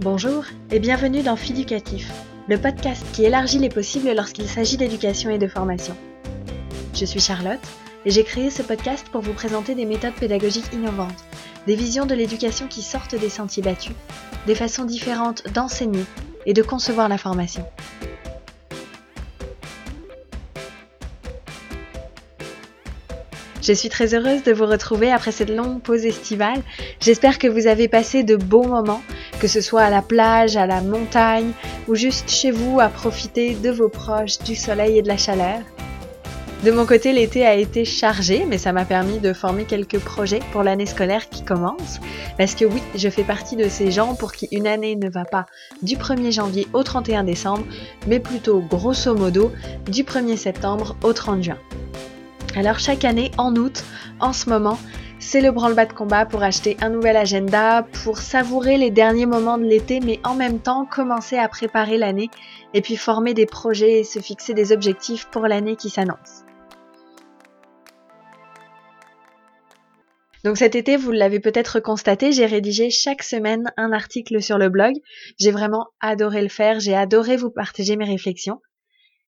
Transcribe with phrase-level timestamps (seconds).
[0.00, 2.10] Bonjour et bienvenue dans Fiducatif,
[2.48, 5.94] le podcast qui élargit les possibles lorsqu'il s'agit d'éducation et de formation.
[6.94, 7.60] Je suis Charlotte
[8.06, 11.24] et j'ai créé ce podcast pour vous présenter des méthodes pédagogiques innovantes,
[11.66, 13.96] des visions de l'éducation qui sortent des sentiers battus,
[14.46, 16.04] des façons différentes d'enseigner
[16.46, 17.66] et de concevoir la formation.
[23.62, 26.62] Je suis très heureuse de vous retrouver après cette longue pause estivale.
[27.00, 29.02] J'espère que vous avez passé de beaux moments
[29.40, 31.52] que ce soit à la plage, à la montagne
[31.88, 35.60] ou juste chez vous à profiter de vos proches, du soleil et de la chaleur.
[36.62, 40.40] De mon côté, l'été a été chargé, mais ça m'a permis de former quelques projets
[40.52, 42.00] pour l'année scolaire qui commence.
[42.36, 45.24] Parce que oui, je fais partie de ces gens pour qui une année ne va
[45.24, 45.46] pas
[45.80, 47.64] du 1er janvier au 31 décembre,
[48.06, 49.50] mais plutôt grosso modo
[49.86, 51.58] du 1er septembre au 30 juin.
[52.56, 53.84] Alors chaque année, en août,
[54.18, 54.78] en ce moment,
[55.20, 59.56] c'est le branle-bas de combat pour acheter un nouvel agenda, pour savourer les derniers moments
[59.56, 62.28] de l'été, mais en même temps commencer à préparer l'année
[62.74, 66.44] et puis former des projets et se fixer des objectifs pour l'année qui s'annonce.
[70.42, 74.70] Donc cet été, vous l'avez peut-être constaté, j'ai rédigé chaque semaine un article sur le
[74.70, 74.94] blog.
[75.38, 78.60] J'ai vraiment adoré le faire, j'ai adoré vous partager mes réflexions.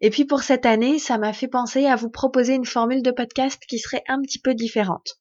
[0.00, 3.10] Et puis pour cette année, ça m'a fait penser à vous proposer une formule de
[3.10, 5.18] podcast qui serait un petit peu différente.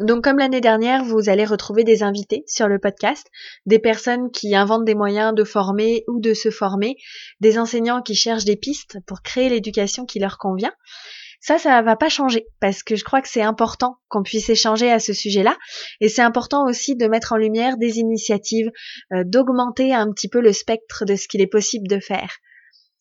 [0.00, 3.28] Donc comme l'année dernière, vous allez retrouver des invités sur le podcast,
[3.64, 6.96] des personnes qui inventent des moyens de former ou de se former,
[7.40, 10.72] des enseignants qui cherchent des pistes pour créer l'éducation qui leur convient.
[11.40, 14.90] Ça, ça va pas changer parce que je crois que c'est important qu'on puisse échanger
[14.90, 15.56] à ce sujet-là
[16.00, 18.70] et c'est important aussi de mettre en lumière des initiatives,
[19.12, 22.38] euh, d'augmenter un petit peu le spectre de ce qu'il est possible de faire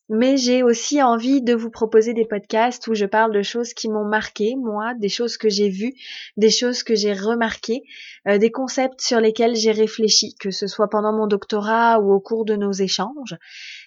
[0.09, 3.89] mais j'ai aussi envie de vous proposer des podcasts où je parle de choses qui
[3.89, 5.93] m'ont marqué, moi, des choses que j'ai vues,
[6.35, 7.83] des choses que j'ai remarquées,
[8.27, 12.19] euh, des concepts sur lesquels j'ai réfléchi, que ce soit pendant mon doctorat ou au
[12.19, 13.37] cours de nos échanges.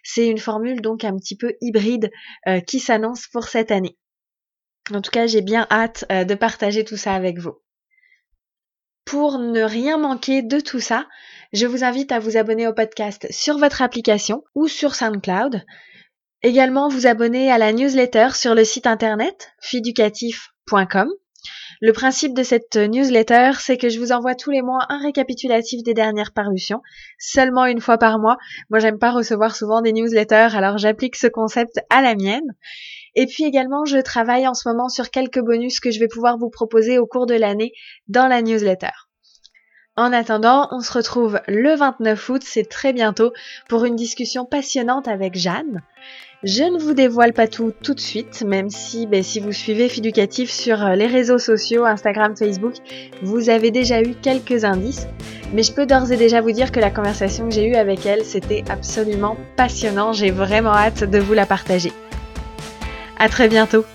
[0.02, 2.10] C'est une formule donc un petit peu hybride
[2.46, 3.96] euh, qui s'annonce pour cette année.
[4.92, 7.58] En tout cas, j'ai bien hâte euh, de partager tout ça avec vous.
[9.04, 11.06] Pour ne rien manquer de tout ça,
[11.52, 15.64] je vous invite à vous abonner au podcast sur votre application ou sur SoundCloud.
[16.42, 21.08] Également vous abonner à la newsletter sur le site internet fiducatif.com.
[21.80, 25.82] Le principe de cette newsletter, c'est que je vous envoie tous les mois un récapitulatif
[25.82, 26.82] des dernières parutions,
[27.19, 28.38] seulement une fois par mois.
[28.70, 32.54] Moi, j'aime pas recevoir souvent des newsletters, alors j'applique ce concept à la mienne.
[33.14, 36.38] Et puis également, je travaille en ce moment sur quelques bonus que je vais pouvoir
[36.38, 37.72] vous proposer au cours de l'année
[38.08, 39.05] dans la newsletter.
[39.98, 43.32] En attendant, on se retrouve le 29 août, c'est très bientôt,
[43.66, 45.80] pour une discussion passionnante avec Jeanne.
[46.42, 49.88] Je ne vous dévoile pas tout tout de suite, même si ben, si vous suivez
[49.88, 52.74] Fiducatif sur euh, les réseaux sociaux, Instagram, Facebook,
[53.22, 55.06] vous avez déjà eu quelques indices.
[55.54, 58.04] Mais je peux d'ores et déjà vous dire que la conversation que j'ai eue avec
[58.04, 60.12] elle, c'était absolument passionnant.
[60.12, 61.92] J'ai vraiment hâte de vous la partager.
[63.18, 63.86] À très bientôt!